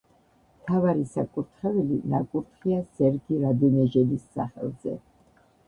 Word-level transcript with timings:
მთავარი 0.61 1.03
საკურთხეველი 1.11 1.99
ნაკურთხია 2.15 2.81
სერგი 2.97 3.39
რადონეჟელის 3.47 4.27
სახელზე. 4.41 4.99